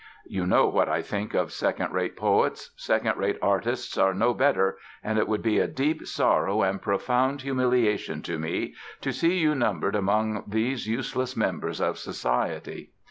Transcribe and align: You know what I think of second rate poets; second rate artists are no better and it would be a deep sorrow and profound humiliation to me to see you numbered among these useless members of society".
You 0.25 0.47
know 0.47 0.65
what 0.65 0.89
I 0.89 1.03
think 1.03 1.35
of 1.35 1.51
second 1.51 1.93
rate 1.93 2.17
poets; 2.17 2.71
second 2.75 3.17
rate 3.19 3.37
artists 3.39 3.99
are 3.99 4.15
no 4.15 4.33
better 4.33 4.79
and 5.03 5.19
it 5.19 5.27
would 5.27 5.43
be 5.43 5.59
a 5.59 5.67
deep 5.67 6.07
sorrow 6.07 6.63
and 6.63 6.81
profound 6.81 7.43
humiliation 7.43 8.23
to 8.23 8.39
me 8.39 8.73
to 9.01 9.11
see 9.11 9.37
you 9.37 9.53
numbered 9.53 9.93
among 9.95 10.45
these 10.47 10.87
useless 10.87 11.37
members 11.37 11.79
of 11.79 11.99
society". 11.99 12.93